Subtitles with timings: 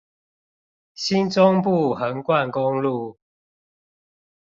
[0.95, 3.19] 新中部橫貫公路